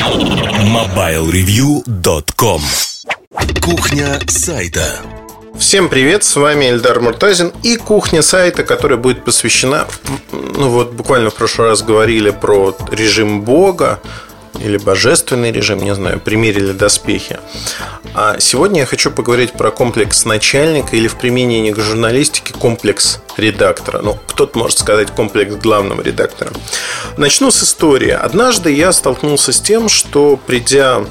[0.00, 2.62] MobileReview.com
[3.60, 4.96] Кухня сайта.
[5.58, 9.86] Всем привет, с вами Эльдар Муртазин и кухня сайта, которая будет посвящена,
[10.32, 14.00] ну вот буквально в прошлый раз говорили про режим Бога,
[14.58, 17.38] или божественный режим, не знаю, примерили доспехи.
[18.14, 24.00] А сегодня я хочу поговорить про комплекс начальника или в применении к журналистике комплекс редактора.
[24.02, 26.50] Ну, кто-то может сказать комплекс главного редактора.
[27.16, 28.10] Начну с истории.
[28.10, 31.04] Однажды я столкнулся с тем, что придя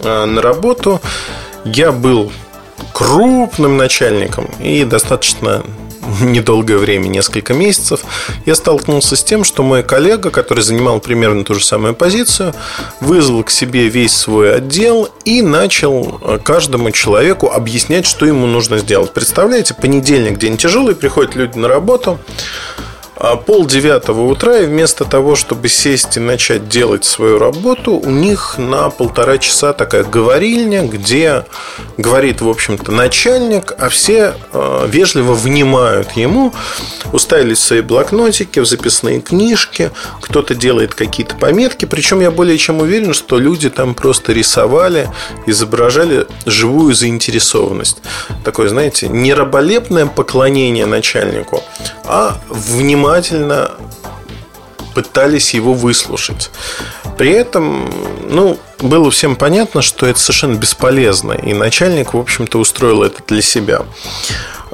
[0.00, 1.00] э, на работу,
[1.64, 2.32] я был
[2.92, 5.64] крупным начальником и достаточно
[6.20, 8.00] недолгое время, несколько месяцев,
[8.46, 12.54] я столкнулся с тем, что мой коллега, который занимал примерно ту же самую позицию,
[13.00, 18.78] вызвал к себе весь свой отдел и начал э, каждому человеку объяснять, что ему нужно
[18.78, 19.12] сделать.
[19.12, 22.18] Представляете, понедельник день тяжелый, приходят люди на работу,
[23.16, 28.56] пол девятого утра, и вместо того, чтобы сесть и начать делать свою работу, у них
[28.58, 31.44] на полтора часа такая говорильня, где
[31.96, 36.52] говорит, в общем-то, начальник, а все э, вежливо внимают ему,
[37.12, 43.14] уставились свои блокнотики, в записные книжки, кто-то делает какие-то пометки, причем я более чем уверен,
[43.14, 45.08] что люди там просто рисовали,
[45.46, 47.98] изображали живую заинтересованность.
[48.44, 51.62] Такое, знаете, не раболепное поклонение начальнику,
[52.04, 53.72] а внимательно
[54.94, 56.50] пытались его выслушать.
[57.18, 57.90] При этом,
[58.28, 63.42] ну, было всем понятно, что это совершенно бесполезно, и начальник, в общем-то, устроил это для
[63.42, 63.82] себя.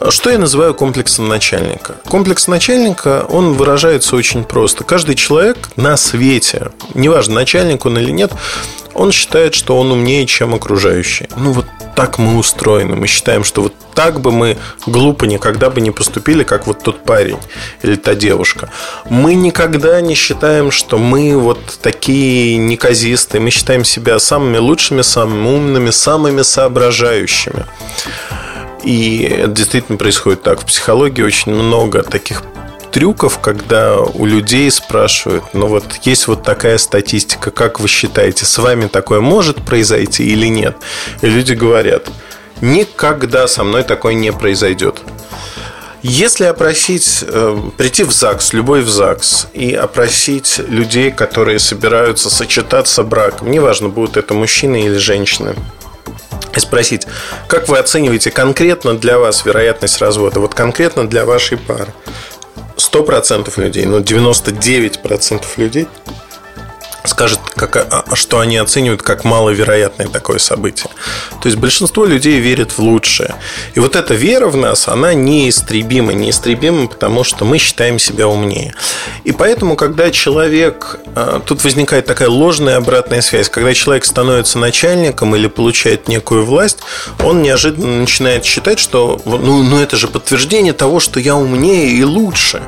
[0.08, 1.96] Что я называю комплексом начальника?
[2.06, 4.82] Комплекс начальника, он выражается очень просто.
[4.82, 8.32] Каждый человек на свете, неважно, начальник он или нет,
[8.94, 11.28] он считает, что он умнее, чем окружающие.
[11.36, 12.96] Ну, вот так мы устроены.
[12.96, 14.56] Мы считаем, что вот так бы мы
[14.86, 17.38] глупо никогда бы не поступили, как вот тот парень
[17.82, 18.70] или та девушка.
[19.10, 23.42] Мы никогда не считаем, что мы вот такие неказистые.
[23.42, 27.66] Мы считаем себя самыми лучшими, самыми умными, самыми соображающими.
[28.82, 30.60] И это действительно происходит так.
[30.60, 32.42] В психологии очень много таких
[32.90, 38.58] трюков, когда у людей спрашивают, ну вот есть вот такая статистика, как вы считаете, с
[38.58, 40.76] вами такое может произойти или нет?
[41.22, 42.10] И люди говорят,
[42.60, 45.00] никогда со мной такое не произойдет.
[46.02, 53.02] Если опросить, э, прийти в ЗАГС, любой в ЗАГС, и опросить людей, которые собираются сочетаться
[53.02, 55.54] браком, неважно, будут это мужчины или женщины,
[56.56, 57.06] и спросить,
[57.48, 61.92] как вы оцениваете конкретно для вас вероятность развода, вот конкретно для вашей пары.
[62.76, 65.86] 100% людей, но 99% людей
[67.10, 70.90] скажет, как, а, а что они оценивают как маловероятное такое событие.
[71.42, 73.34] То есть большинство людей верит в лучшее.
[73.74, 76.12] И вот эта вера в нас, она неистребима.
[76.12, 78.74] Неистребима, потому что мы считаем себя умнее.
[79.24, 80.98] И поэтому, когда человек...
[81.14, 83.48] А, тут возникает такая ложная обратная связь.
[83.48, 86.78] Когда человек становится начальником или получает некую власть,
[87.22, 92.04] он неожиданно начинает считать, что ну, ну это же подтверждение того, что я умнее и
[92.04, 92.62] лучше.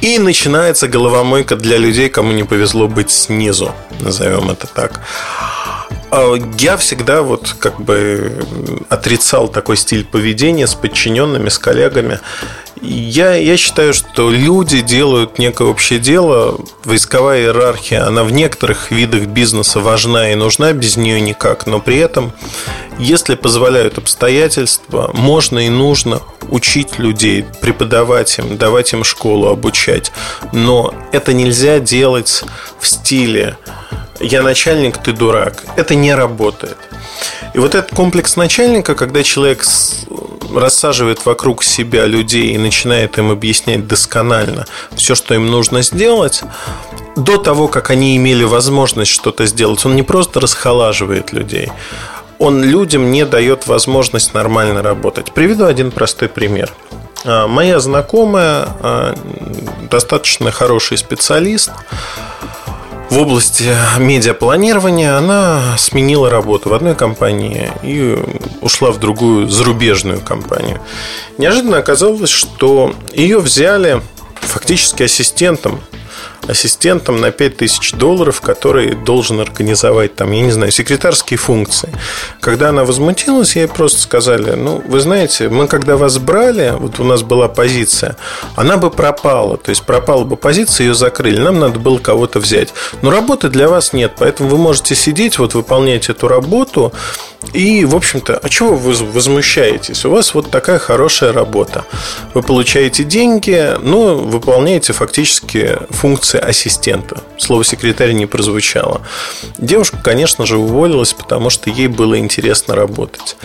[0.00, 5.00] И начинается головомойка для людей, кому не повезло быть снизу, назовем это так.
[6.10, 8.44] А я всегда вот как бы
[8.88, 12.20] отрицал такой стиль поведения с подчиненными, с коллегами.
[12.86, 16.60] Я, я считаю, что люди делают некое общее дело.
[16.84, 21.66] Войсковая иерархия, она в некоторых видах бизнеса важна и нужна, без нее никак.
[21.66, 22.32] Но при этом,
[22.98, 30.12] если позволяют обстоятельства, можно и нужно учить людей, преподавать им, давать им школу, обучать.
[30.52, 32.44] Но это нельзя делать
[32.78, 33.56] в стиле
[34.20, 35.64] «я начальник, ты дурак».
[35.76, 36.76] Это не работает.
[37.54, 39.64] И вот этот комплекс начальника, когда человек
[40.54, 46.42] рассаживает вокруг себя людей и начинает им объяснять досконально все, что им нужно сделать,
[47.16, 51.70] до того, как они имели возможность что-то сделать, он не просто расхолаживает людей,
[52.38, 55.32] он людям не дает возможность нормально работать.
[55.32, 56.72] Приведу один простой пример.
[57.24, 59.14] А, моя знакомая, а,
[59.90, 61.70] достаточно хороший специалист,
[63.10, 68.18] в области медиапланирования она сменила работу в одной компании и
[68.60, 70.80] ушла в другую зарубежную компанию.
[71.38, 74.02] Неожиданно оказалось, что ее взяли
[74.40, 75.80] фактически ассистентом
[76.46, 81.92] ассистентом на 5000 долларов, который должен организовать там, я не знаю, секретарские функции.
[82.40, 87.04] Когда она возмутилась, ей просто сказали, ну, вы знаете, мы когда вас брали, вот у
[87.04, 88.16] нас была позиция,
[88.56, 92.74] она бы пропала, то есть пропала бы позиция, ее закрыли, нам надо было кого-то взять.
[93.02, 96.92] Но работы для вас нет, поэтому вы можете сидеть, вот выполнять эту работу,
[97.52, 100.04] и, в общем-то, а чего вы возмущаетесь?
[100.04, 101.84] У вас вот такая хорошая работа.
[102.32, 107.16] Вы получаете деньги, но выполняете фактически функции функции ассистента.
[107.38, 109.00] Слово секретарь не прозвучало.
[109.58, 113.36] Девушка, конечно же, уволилась, потому что ей было интересно работать.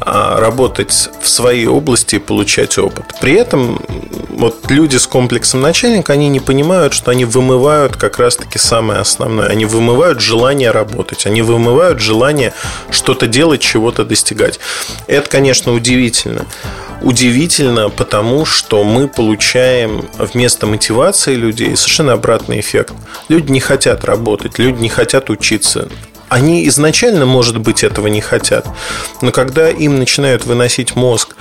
[0.00, 3.04] А работать в своей области и получать опыт.
[3.20, 3.80] При этом
[4.30, 9.46] вот люди с комплексом начальника, они не понимают, что они вымывают как раз-таки самое основное.
[9.46, 12.52] Они вымывают желание работать, они вымывают желание
[12.90, 14.58] что-то делать, чего-то достигать.
[15.06, 16.46] Это, конечно, удивительно.
[17.02, 22.92] Удивительно, потому что мы получаем вместо мотивации людей совершенно обратный эффект.
[23.28, 25.88] Люди не хотят работать, люди не хотят учиться.
[26.28, 28.66] Они изначально, может быть, этого не хотят.
[29.22, 31.34] Но когда им начинают выносить мозг,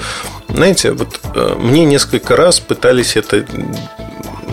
[0.48, 3.46] знаете, вот э, мне несколько раз пытались это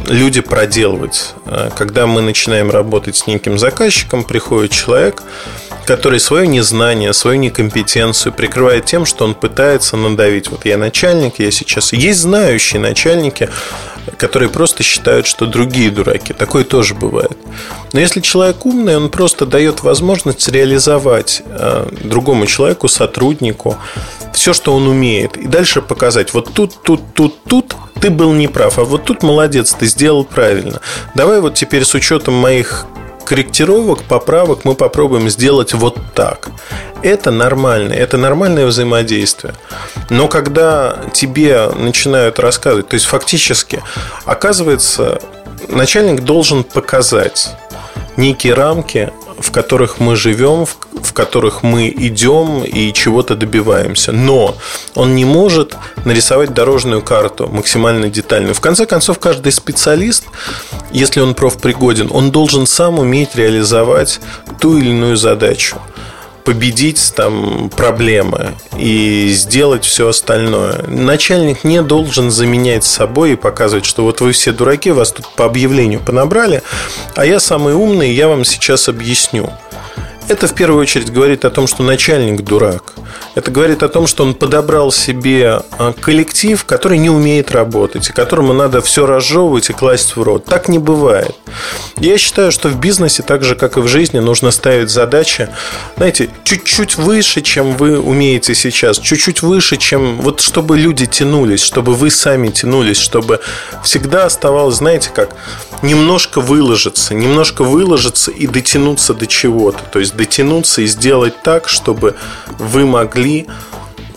[0.08, 1.34] люди проделывать.
[1.46, 5.22] Э, когда мы начинаем работать с неким заказчиком, приходит человек,
[5.86, 10.50] который свое незнание, свою некомпетенцию прикрывает тем, что он пытается надавить.
[10.50, 11.92] Вот я начальник, я сейчас...
[11.92, 13.48] Есть знающие начальники,
[14.18, 16.32] которые просто считают, что другие дураки.
[16.32, 17.36] Такое тоже бывает.
[17.92, 23.76] Но если человек умный, он просто дает возможность реализовать э, другому человеку, сотруднику,
[24.32, 25.36] все, что он умеет.
[25.36, 29.74] И дальше показать, вот тут, тут, тут, тут ты был неправ, а вот тут молодец,
[29.78, 30.80] ты сделал правильно.
[31.14, 32.86] Давай вот теперь с учетом моих
[33.26, 36.48] корректировок, поправок мы попробуем сделать вот так.
[37.02, 39.54] Это нормально, это нормальное взаимодействие.
[40.08, 43.82] Но когда тебе начинают рассказывать, то есть фактически,
[44.24, 45.20] оказывается,
[45.68, 47.54] начальник должен показать
[48.16, 54.12] некие рамки, в которых мы живем, в которых мы идем и чего-то добиваемся.
[54.12, 54.56] Но
[54.94, 58.54] он не может нарисовать дорожную карту максимально детальную.
[58.54, 60.24] В конце концов, каждый специалист,
[60.90, 64.20] если он профпригоден, он должен сам уметь реализовать
[64.60, 65.76] ту или иную задачу
[66.46, 70.84] победить там проблемы и сделать все остальное.
[70.86, 75.44] Начальник не должен заменять собой и показывать, что вот вы все дураки, вас тут по
[75.44, 76.62] объявлению понабрали,
[77.16, 79.52] а я самый умный, я вам сейчас объясню.
[80.28, 82.94] Это в первую очередь говорит о том, что начальник дурак.
[83.36, 88.12] Это говорит о том, что он подобрал себе а, коллектив, который не умеет работать, и
[88.12, 90.44] которому надо все разжевывать и класть в рот.
[90.44, 91.36] Так не бывает.
[91.98, 95.48] Я считаю, что в бизнесе, так же как и в жизни, нужно ставить задачи,
[95.96, 101.94] знаете, чуть-чуть выше, чем вы умеете сейчас, чуть-чуть выше, чем вот чтобы люди тянулись, чтобы
[101.94, 103.40] вы сами тянулись, чтобы
[103.84, 105.36] всегда оставалось, знаете, как
[105.82, 109.78] немножко выложиться, немножко выложиться и дотянуться до чего-то.
[109.92, 112.16] То есть дотянуться и сделать так, чтобы
[112.58, 113.46] вы могли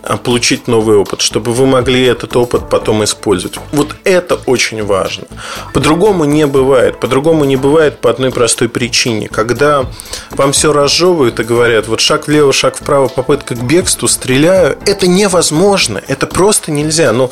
[0.01, 3.59] а, получить новый опыт, чтобы вы могли этот опыт потом использовать.
[3.71, 5.25] Вот это очень важно.
[5.73, 6.99] По-другому не бывает.
[6.99, 9.27] По-другому не бывает по одной простой причине.
[9.27, 9.85] Когда
[10.31, 15.05] вам все разжевывают и говорят, вот шаг влево, шаг вправо, попытка к бегству, стреляю, это
[15.05, 16.01] невозможно.
[16.07, 17.11] Это просто нельзя.
[17.11, 17.29] Но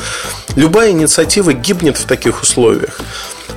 [0.55, 2.99] любая инициатива гибнет в таких условиях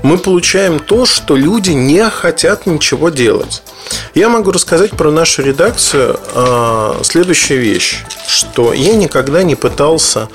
[0.03, 3.63] мы получаем то, что люди не хотят ничего делать.
[4.15, 10.29] Я могу рассказать про нашу редакцию э, следующую вещь, что я никогда не пытался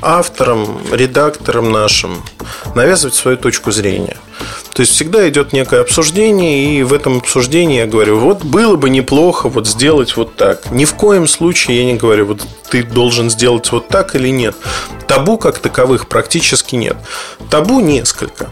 [0.00, 2.22] авторам, редакторам нашим
[2.74, 4.16] навязывать свою точку зрения.
[4.78, 8.90] То есть всегда идет некое обсуждение, и в этом обсуждении я говорю, вот было бы
[8.90, 10.70] неплохо вот сделать вот так.
[10.70, 14.54] Ни в коем случае я не говорю, вот ты должен сделать вот так или нет.
[15.08, 16.96] Табу как таковых практически нет.
[17.50, 18.50] Табу несколько.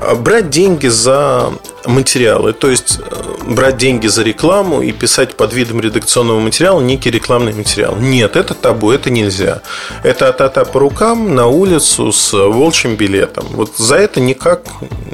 [0.00, 1.52] А брать деньги за
[1.88, 7.10] материалы, то есть э, брать деньги за рекламу и писать под видом редакционного материала некий
[7.10, 7.96] рекламный материал.
[7.96, 9.62] Нет, это табу, это нельзя.
[10.04, 13.46] Это от-ата по рукам на улицу с волчьим билетом.
[13.50, 14.60] Вот за это никак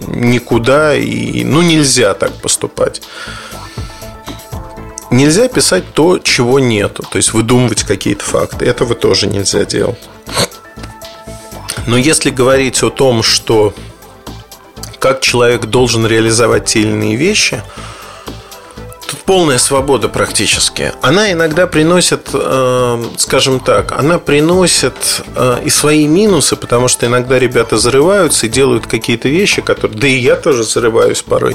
[0.08, 3.02] никуда и ну нельзя так поступать.
[5.10, 8.64] Нельзя писать то, чего нету, то есть выдумывать какие-то факты.
[8.64, 9.98] Этого тоже нельзя делать.
[11.86, 13.74] Но если говорить о том, что
[15.04, 17.62] как человек должен реализовать те или иные вещи,
[19.06, 20.94] тут полная свобода практически.
[21.02, 24.94] Она иногда приносит, э, скажем так, она приносит
[25.36, 30.06] э, и свои минусы, потому что иногда ребята зарываются и делают какие-то вещи, которые, да
[30.06, 31.54] и я тоже зарываюсь порой,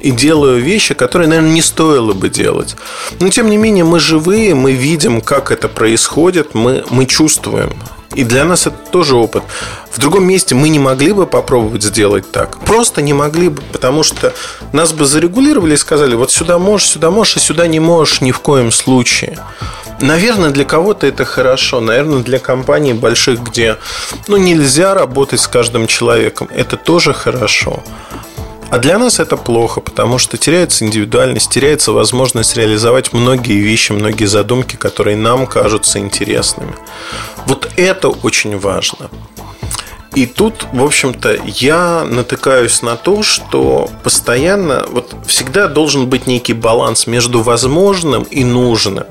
[0.00, 2.74] и делаю вещи, которые, наверное, не стоило бы делать.
[3.20, 7.76] Но тем не менее мы живые, мы видим, как это происходит, мы, мы чувствуем.
[8.14, 9.42] И для нас это тоже опыт.
[9.90, 12.58] В другом месте мы не могли бы попробовать сделать так.
[12.60, 14.32] Просто не могли бы, потому что
[14.72, 18.32] нас бы зарегулировали и сказали, вот сюда можешь, сюда можешь, а сюда не можешь ни
[18.32, 19.38] в коем случае.
[20.00, 21.80] Наверное, для кого-то это хорошо.
[21.80, 23.76] Наверное, для компаний больших, где
[24.28, 27.82] ну, нельзя работать с каждым человеком, это тоже хорошо.
[28.70, 34.26] А для нас это плохо, потому что теряется индивидуальность, теряется возможность реализовать многие вещи, многие
[34.26, 36.74] задумки, которые нам кажутся интересными.
[37.46, 39.08] Вот это очень важно.
[40.14, 46.54] И тут, в общем-то, я натыкаюсь на то, что постоянно, вот всегда должен быть некий
[46.54, 49.06] баланс между возможным и нужным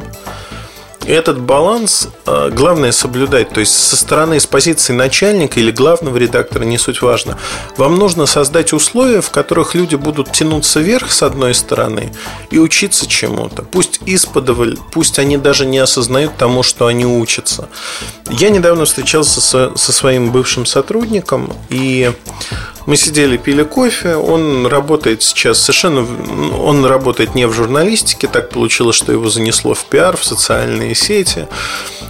[1.08, 3.50] этот баланс э, главное соблюдать.
[3.50, 7.38] То есть со стороны, с позиции начальника или главного редактора, не суть важно.
[7.78, 12.14] Вам нужно создать условия, в которых люди будут тянуться вверх с одной стороны
[12.52, 13.64] и учиться чему-то.
[13.64, 17.70] Пусть исподоволь, пусть они даже не осознают тому, что они учатся.
[18.30, 22.12] Я недавно встречался со, со своим бывшим сотрудником, и
[22.88, 24.16] мы сидели, пили кофе.
[24.16, 26.08] Он работает сейчас совершенно...
[26.58, 28.28] Он работает не в журналистике.
[28.28, 31.48] Так получилось, что его занесло в пиар, в социальные сети.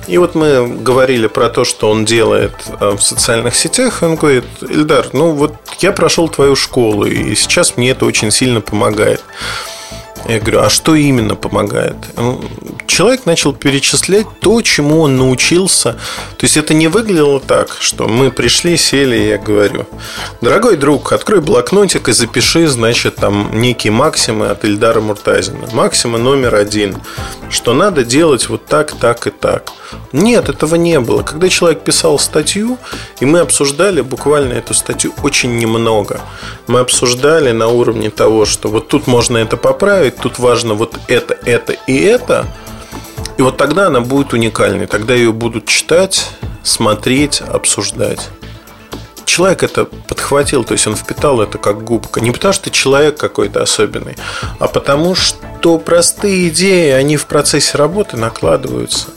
[0.07, 4.01] И вот мы говорили про то, что он делает э, в социальных сетях.
[4.01, 8.61] Он говорит, Ильдар, ну вот я прошел твою школу, и сейчас мне это очень сильно
[8.61, 9.23] помогает.
[10.27, 11.95] Я говорю, а что именно помогает?
[12.87, 15.93] Человек начал перечислять то, чему он научился.
[16.37, 19.85] То есть это не выглядело так, что мы пришли, сели, и я говорю,
[20.41, 25.67] дорогой друг, открой блокнотик и запиши, значит, там некие максимы от Ильдара Муртазина.
[25.73, 26.97] Максима номер один,
[27.49, 29.71] что надо делать вот так, так и так.
[30.11, 31.21] Нет, этого не было.
[31.23, 32.77] Когда человек писал статью,
[33.19, 36.21] и мы обсуждали буквально эту статью очень немного.
[36.67, 41.37] Мы обсуждали на уровне того, что вот тут можно это поправить, тут важно вот это,
[41.45, 42.47] это и это.
[43.37, 44.87] И вот тогда она будет уникальной.
[44.87, 46.29] Тогда ее будут читать,
[46.63, 48.29] смотреть, обсуждать.
[49.25, 52.21] Человек это подхватил, то есть он впитал это как губка.
[52.21, 54.15] Не потому что человек какой-то особенный,
[54.59, 59.07] а потому что простые идеи, они в процессе работы накладываются.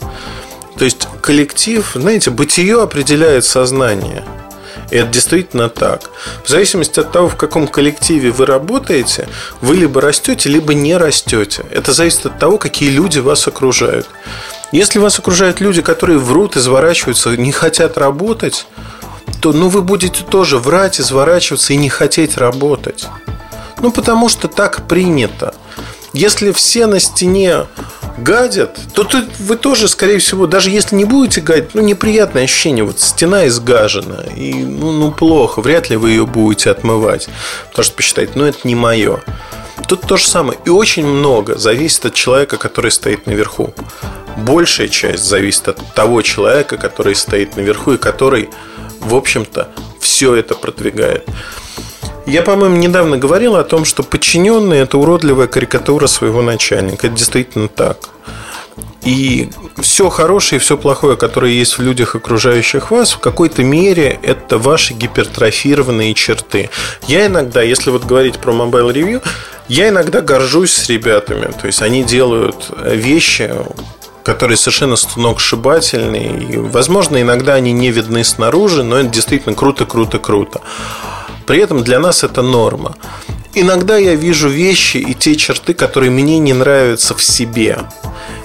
[0.77, 4.23] То есть коллектив, знаете, бытие определяет сознание–
[4.91, 6.11] и это действительно так.
[6.43, 9.27] В зависимости от того, в каком коллективе вы работаете,
[9.61, 11.65] вы либо растете, либо не растете.
[11.71, 14.07] Это зависит от того, какие люди вас окружают.
[14.73, 18.67] Если вас окружают люди, которые врут, изворачиваются, не хотят работать,
[19.41, 23.07] то ну, вы будете тоже врать, изворачиваться и не хотеть работать.
[23.81, 25.55] Ну, потому что так принято.
[26.13, 27.65] Если все на стене
[28.21, 32.83] гадят, то тут вы тоже, скорее всего, даже если не будете гадить, ну, неприятное ощущение.
[32.83, 37.27] Вот стена изгажена, и ну, ну плохо, вряд ли вы ее будете отмывать.
[37.69, 39.21] Потому что посчитаете, ну, это не мое.
[39.87, 40.57] Тут то же самое.
[40.65, 43.73] И очень много зависит от человека, который стоит наверху.
[44.37, 48.49] Большая часть зависит от того человека, который стоит наверху и который,
[48.99, 51.27] в общем-то, все это продвигает.
[52.25, 57.07] Я, по-моему, недавно говорил о том, что подчиненный– это уродливая карикатура своего начальника.
[57.07, 57.97] Это действительно так.
[59.03, 59.49] И
[59.81, 64.59] все хорошее и все плохое, которое есть в людях, окружающих вас, в какой-то мере это
[64.59, 66.69] ваши гипертрофированные черты.
[67.07, 69.23] Я иногда, если вот говорить про Mobile Review,
[69.67, 71.51] я иногда горжусь с ребятами.
[71.59, 73.51] То есть они делают вещи,
[74.23, 76.43] которые совершенно сногсшибательные.
[76.43, 80.61] И, возможно, иногда они не видны снаружи, но это действительно круто, круто, круто.
[81.51, 82.95] При этом для нас это норма.
[83.53, 87.79] Иногда я вижу вещи и те черты, которые мне не нравятся в себе.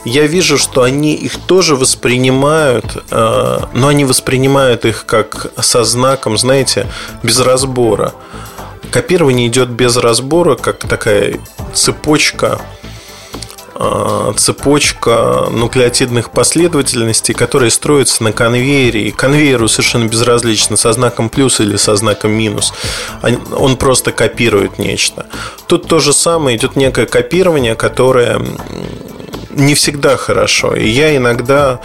[0.05, 6.37] Я вижу, что они их тоже воспринимают, э, но они воспринимают их как со знаком,
[6.37, 6.89] знаете,
[7.23, 8.13] без разбора.
[8.91, 11.39] Копирование идет без разбора, как такая
[11.75, 12.61] цепочка
[14.37, 19.09] цепочка нуклеотидных последовательностей, которые строятся на конвейере.
[19.09, 22.73] И конвейеру совершенно безразлично, со знаком плюс или со знаком минус.
[23.53, 25.27] Он просто копирует нечто.
[25.67, 28.41] Тут то же самое, идет некое копирование, которое
[29.51, 30.75] не всегда хорошо.
[30.75, 31.81] И я иногда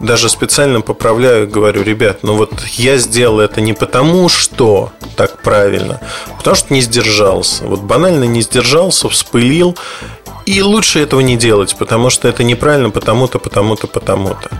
[0.00, 6.00] даже специально поправляю, говорю, ребят, ну вот я сделал это не потому, что так правильно,
[6.26, 7.64] а потому что не сдержался.
[7.64, 9.76] Вот банально не сдержался, вспылил,
[10.46, 14.50] и лучше этого не делать, потому что это неправильно, потому-то, потому-то, потому-то.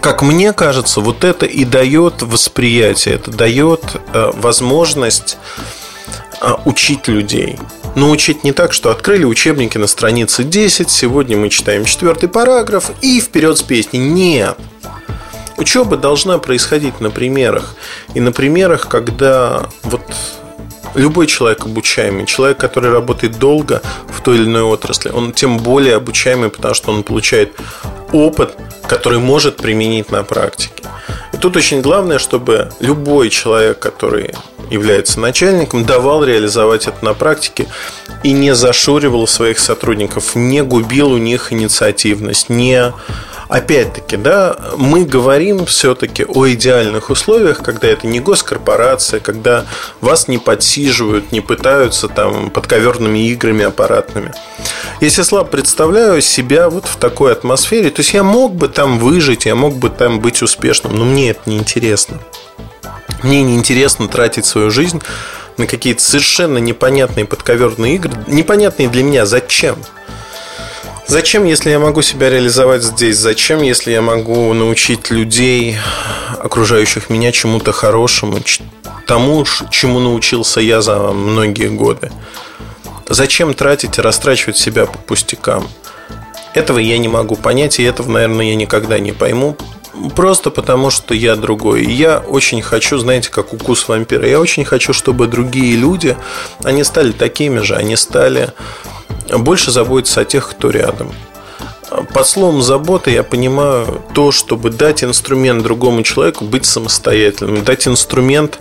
[0.00, 5.36] Как мне кажется, вот это и дает восприятие, это дает э, возможность
[6.40, 7.58] э, учить людей.
[7.96, 12.90] Но учить не так, что открыли учебники на странице 10, сегодня мы читаем четвертый параграф
[13.02, 13.98] и вперед с песней.
[13.98, 14.56] Нет.
[15.56, 17.74] Учеба должна происходить на примерах.
[18.14, 20.02] И на примерах, когда вот
[20.94, 25.96] любой человек обучаемый, человек, который работает долго в той или иной отрасли, он тем более
[25.96, 27.52] обучаемый, потому что он получает
[28.12, 28.56] опыт,
[28.88, 30.84] который может применить на практике.
[31.32, 34.34] И тут очень главное, чтобы любой человек, который
[34.70, 37.66] является начальником, давал реализовать это на практике
[38.22, 42.92] и не зашуривал своих сотрудников, не губил у них инициативность, не
[43.50, 49.66] опять-таки, да, мы говорим все-таки о идеальных условиях, когда это не госкорпорация, когда
[50.00, 54.32] вас не подсиживают, не пытаются там подковерными играми аппаратными.
[55.00, 59.46] Если слабо представляю себя вот в такой атмосфере, то есть я мог бы там выжить,
[59.46, 62.18] я мог бы там быть успешным, но мне это не интересно.
[63.22, 65.02] Мне неинтересно тратить свою жизнь
[65.56, 68.12] на какие-то совершенно непонятные подковерные игры.
[68.26, 69.26] Непонятные для меня.
[69.26, 69.76] Зачем?
[71.10, 73.16] Зачем, если я могу себя реализовать здесь?
[73.16, 75.76] Зачем, если я могу научить людей,
[76.38, 78.38] окружающих меня, чему-то хорошему,
[79.08, 82.12] тому, чему научился я за многие годы?
[83.08, 85.66] Зачем тратить и растрачивать себя по пустякам?
[86.54, 89.56] Этого я не могу понять, и этого, наверное, я никогда не пойму.
[90.14, 91.84] Просто потому, что я другой.
[91.84, 94.26] Я очень хочу, знаете, как укус вампира.
[94.26, 96.16] Я очень хочу, чтобы другие люди,
[96.62, 98.52] они стали такими же, они стали
[99.30, 101.12] больше заботиться о тех, кто рядом.
[101.90, 108.58] Под словом забота я понимаю то, чтобы дать инструмент другому человеку быть самостоятельным, дать инструмент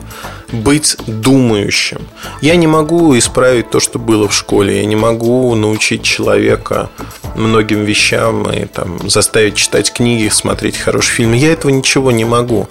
[0.52, 2.08] быть думающим.
[2.42, 6.90] Я не могу исправить то, что было в школе, я не могу научить человека
[7.36, 11.38] многим вещам и там, заставить читать книги, смотреть хорошие фильмы.
[11.38, 12.68] Я этого ничего не могу.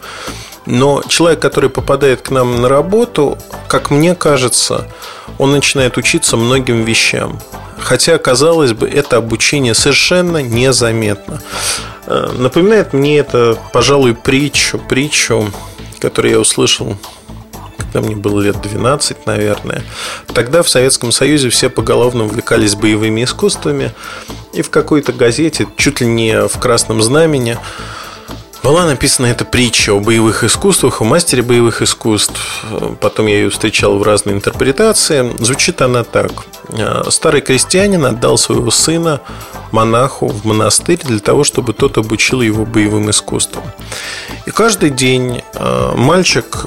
[0.67, 3.38] Но человек, который попадает к нам на работу,
[3.69, 4.88] как мне кажется,
[5.38, 7.41] он начинает учиться многим вещам.
[7.80, 11.42] Хотя, казалось бы, это обучение совершенно незаметно.
[12.06, 15.50] Э, напоминает мне это, пожалуй, притчу, притчу,
[16.00, 16.97] которую я услышал
[17.90, 19.82] когда мне было лет 12, наверное.
[20.35, 23.92] Тогда в Советском Союзе все поголовно увлекались боевыми искусствами.
[24.52, 27.58] И в какой-то газете, чуть ли не в красном знамени,
[28.62, 32.65] была написана эта притча о боевых искусствах, о мастере боевых искусств.
[33.00, 35.33] Потом я ее встречал в разной интерпретации.
[35.38, 36.33] Звучит она так.
[37.11, 39.21] Старый крестьянин отдал своего сына
[39.73, 43.65] монаху в монастырь для того, чтобы тот обучил его боевым искусствам.
[44.47, 46.67] И каждый день э, мальчик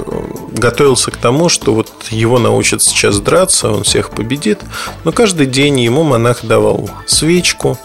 [0.51, 4.59] готовился к тому, что вот его научат сейчас драться, он всех победит.
[5.03, 7.77] Но каждый день ему монах давал свечку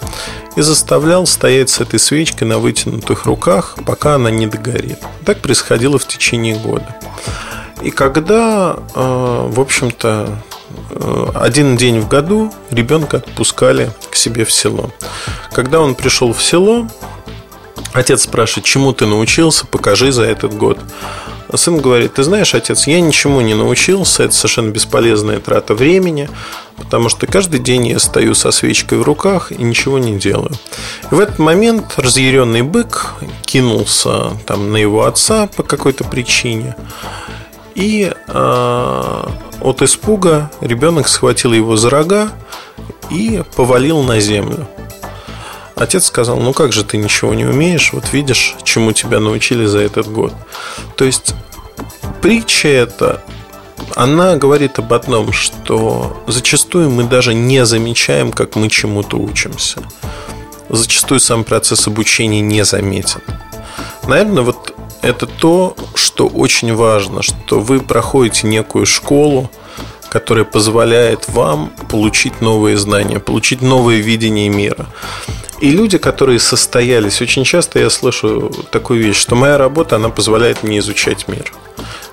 [0.56, 4.98] и заставлял стоять с этой свечкой на вытянутых руках, пока она не догорит.
[5.24, 6.96] Так происходило в течение года.
[7.82, 10.42] И когда, э, в общем-то,
[10.90, 14.90] э, один день в году ребенка отпускали к себе в село.
[15.52, 16.88] Когда он пришел в село,
[17.92, 20.78] отец спрашивает, чему ты научился, покажи за этот год.
[21.48, 26.28] А сын говорит, ты знаешь, отец, я ничему не научился, это совершенно бесполезная трата времени,
[26.76, 30.52] потому что каждый день я стою со свечкой в руках и ничего не делаю.
[31.10, 36.74] И в этот момент разъяренный бык кинулся там, на его отца по какой-то причине,
[37.74, 39.22] и э,
[39.60, 42.30] от испуга ребенок схватил его за рога
[43.10, 44.66] и повалил на землю.
[45.76, 49.80] Отец сказал, ну как же ты ничего не умеешь, вот видишь, чему тебя научили за
[49.80, 50.32] этот год.
[50.96, 51.34] То есть
[52.22, 53.22] притча эта,
[53.94, 59.82] она говорит об одном, что зачастую мы даже не замечаем, как мы чему-то учимся.
[60.70, 63.20] Зачастую сам процесс обучения не заметен.
[64.06, 69.50] Наверное, вот это то, что очень важно, что вы проходите некую школу,
[70.08, 74.86] которая позволяет вам получить новые знания, получить новое видение мира.
[75.60, 80.62] И люди, которые состоялись, очень часто я слышу такую вещь, что моя работа, она позволяет
[80.62, 81.52] мне изучать мир.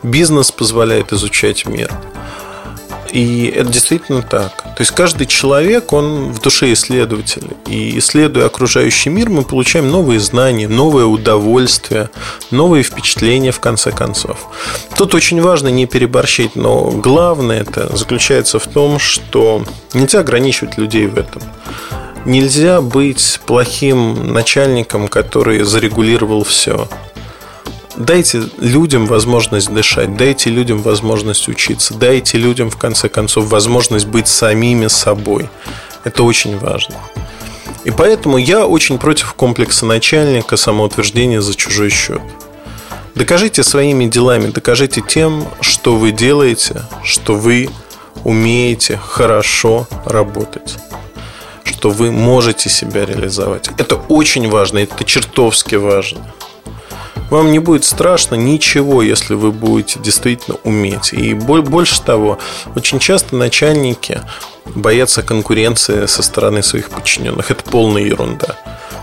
[0.01, 1.91] Бизнес позволяет изучать мир.
[3.13, 4.63] И это действительно так.
[4.63, 7.47] То есть каждый человек, он в душе исследователь.
[7.67, 12.09] И исследуя окружающий мир, мы получаем новые знания, новое удовольствие,
[12.49, 14.47] новые впечатления в конце концов.
[14.97, 21.05] Тут очень важно не переборщить, но главное это заключается в том, что нельзя ограничивать людей
[21.05, 21.43] в этом.
[22.25, 26.87] Нельзя быть плохим начальником, который зарегулировал все.
[27.97, 34.29] Дайте людям возможность дышать, дайте людям возможность учиться, дайте людям, в конце концов, возможность быть
[34.29, 35.49] самими собой.
[36.05, 36.95] Это очень важно.
[37.83, 42.21] И поэтому я очень против комплекса начальника, самоутверждения за чужой счет.
[43.15, 47.69] Докажите своими делами, докажите тем, что вы делаете, что вы
[48.23, 50.77] умеете хорошо работать
[51.83, 53.67] что вы можете себя реализовать.
[53.77, 56.21] Это очень важно, это чертовски важно.
[57.29, 61.11] Вам не будет страшно ничего, если вы будете действительно уметь.
[61.11, 62.37] И больше того,
[62.77, 64.21] очень часто начальники
[64.75, 67.51] боятся конкуренции со стороны своих подчиненных.
[67.51, 68.55] Это полная ерунда.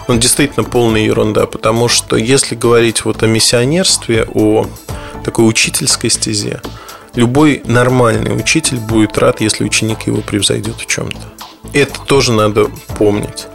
[0.09, 4.67] Он действительно полная ерунда, потому что если говорить вот о миссионерстве, о
[5.23, 6.63] такой учительской стезе,
[7.15, 11.40] любой нормальный учитель будет рад, если ученик его превзойдет в чем-то.
[11.73, 12.67] Это тоже надо
[12.99, 13.47] помнить.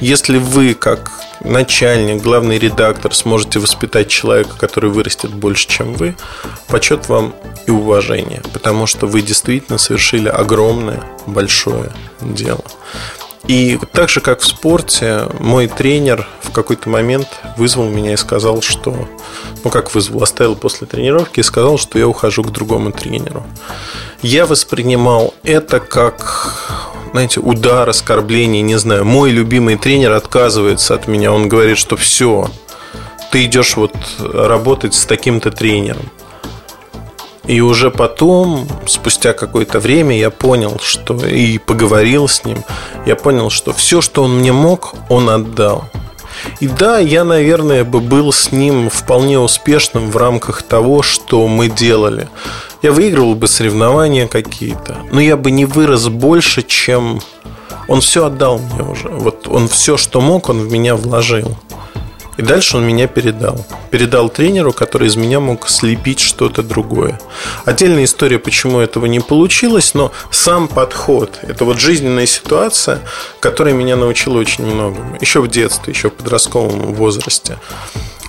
[0.00, 6.14] Если вы, как начальник, главный редактор, сможете воспитать человека, который вырастет больше, чем вы,
[6.68, 7.34] почет вам
[7.66, 12.64] и уважение, потому что вы действительно совершили огромное, большое дело.
[13.46, 18.62] И так же, как в спорте, мой тренер в какой-то момент вызвал меня и сказал,
[18.62, 19.08] что...
[19.64, 23.44] Ну, как вызвал, оставил после тренировки и сказал, что я ухожу к другому тренеру.
[24.22, 26.56] Я воспринимал это как
[27.12, 29.04] знаете, удар, оскорбление, не знаю.
[29.04, 31.32] Мой любимый тренер отказывается от меня.
[31.32, 32.48] Он говорит, что все,
[33.32, 36.08] ты идешь вот работать с таким-то тренером.
[37.46, 42.58] И уже потом, спустя какое-то время, я понял, что и поговорил с ним,
[43.06, 45.84] я понял, что все, что он мне мог, он отдал.
[46.60, 51.68] И да, я, наверное, бы был с ним вполне успешным в рамках того, что мы
[51.68, 52.28] делали.
[52.82, 57.20] Я выигрывал бы соревнования какие-то, но я бы не вырос больше, чем
[57.88, 59.08] он все отдал мне уже.
[59.08, 61.56] Вот он все, что мог, он в меня вложил.
[62.40, 63.66] И дальше он меня передал.
[63.90, 67.20] Передал тренеру, который из меня мог слепить что-то другое.
[67.66, 73.00] Отдельная история, почему этого не получилось, но сам подход, это вот жизненная ситуация,
[73.40, 75.18] которая меня научила очень многому.
[75.20, 77.58] Еще в детстве, еще в подростковом возрасте,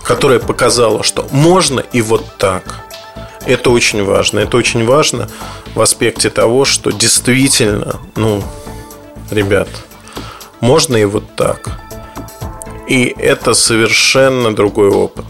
[0.04, 2.82] которая показала, что можно и вот так.
[3.46, 4.40] Это очень важно.
[4.40, 5.30] Это очень важно
[5.74, 8.44] в аспекте того, что действительно, ну,
[9.30, 9.70] ребят,
[10.60, 11.81] можно и вот так.
[12.92, 15.24] И это совершенно другой опыт.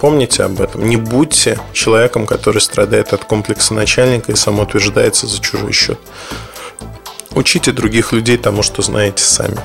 [0.00, 0.88] Помните об этом.
[0.88, 6.00] Не будьте человеком, который страдает от комплекса начальника и самоутверждается за чужой счет.
[7.30, 9.56] Учите других людей тому, что знаете сами.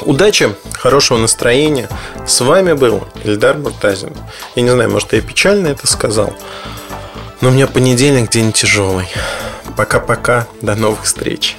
[0.00, 1.90] Удачи, хорошего настроения.
[2.26, 4.16] С вами был Ильдар Муртазин.
[4.54, 6.32] Я не знаю, может, я печально это сказал,
[7.42, 9.08] но у меня понедельник день тяжелый.
[9.76, 11.58] Пока-пока, до новых встреч.